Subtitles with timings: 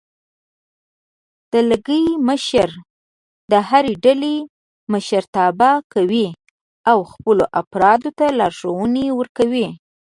[1.51, 2.69] دلګی مشر
[3.51, 4.35] د هرې ډلې
[4.91, 6.27] مشرتابه کوي
[6.91, 9.67] او خپلو افرادو ته لارښوونې ورکوي.